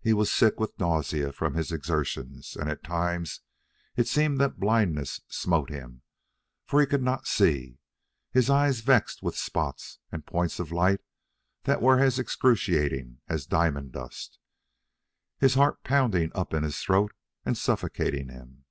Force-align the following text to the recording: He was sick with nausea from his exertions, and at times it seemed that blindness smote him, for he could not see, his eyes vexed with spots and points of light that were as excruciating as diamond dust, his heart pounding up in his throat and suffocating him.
He 0.00 0.12
was 0.12 0.30
sick 0.30 0.60
with 0.60 0.78
nausea 0.78 1.32
from 1.32 1.54
his 1.54 1.72
exertions, 1.72 2.54
and 2.54 2.70
at 2.70 2.84
times 2.84 3.40
it 3.96 4.06
seemed 4.06 4.38
that 4.40 4.60
blindness 4.60 5.20
smote 5.26 5.68
him, 5.68 6.02
for 6.64 6.80
he 6.80 6.86
could 6.86 7.02
not 7.02 7.26
see, 7.26 7.80
his 8.30 8.48
eyes 8.48 8.82
vexed 8.82 9.20
with 9.20 9.36
spots 9.36 9.98
and 10.12 10.24
points 10.24 10.60
of 10.60 10.70
light 10.70 11.00
that 11.64 11.82
were 11.82 11.98
as 11.98 12.20
excruciating 12.20 13.18
as 13.26 13.44
diamond 13.44 13.90
dust, 13.90 14.38
his 15.40 15.54
heart 15.54 15.82
pounding 15.82 16.30
up 16.36 16.54
in 16.54 16.62
his 16.62 16.78
throat 16.78 17.12
and 17.44 17.58
suffocating 17.58 18.28
him. 18.28 18.64